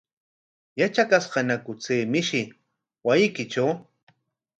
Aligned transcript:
¿Yatrakashqañaku 0.79 1.71
chay 1.83 2.01
mishi 2.11 2.41
wasiykitraw? 3.05 3.71